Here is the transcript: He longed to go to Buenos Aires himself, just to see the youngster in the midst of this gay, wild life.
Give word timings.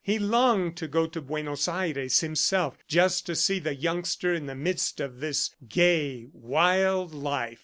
He 0.03 0.17
longed 0.17 0.77
to 0.77 0.87
go 0.87 1.05
to 1.05 1.21
Buenos 1.21 1.67
Aires 1.67 2.21
himself, 2.21 2.79
just 2.87 3.27
to 3.27 3.35
see 3.35 3.59
the 3.59 3.75
youngster 3.75 4.33
in 4.33 4.47
the 4.47 4.55
midst 4.55 4.99
of 4.99 5.19
this 5.19 5.51
gay, 5.69 6.25
wild 6.33 7.13
life. 7.13 7.59